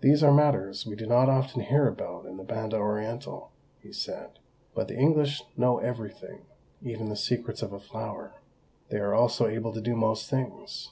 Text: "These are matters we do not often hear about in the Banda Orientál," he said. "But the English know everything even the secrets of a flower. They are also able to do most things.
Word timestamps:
"These 0.00 0.24
are 0.24 0.34
matters 0.34 0.84
we 0.84 0.96
do 0.96 1.06
not 1.06 1.28
often 1.28 1.60
hear 1.60 1.86
about 1.86 2.26
in 2.26 2.38
the 2.38 2.42
Banda 2.42 2.76
Orientál," 2.76 3.50
he 3.80 3.92
said. 3.92 4.40
"But 4.74 4.88
the 4.88 4.98
English 4.98 5.44
know 5.56 5.78
everything 5.78 6.46
even 6.82 7.08
the 7.08 7.14
secrets 7.14 7.62
of 7.62 7.72
a 7.72 7.78
flower. 7.78 8.34
They 8.88 8.98
are 8.98 9.14
also 9.14 9.46
able 9.46 9.72
to 9.72 9.80
do 9.80 9.94
most 9.94 10.28
things. 10.28 10.90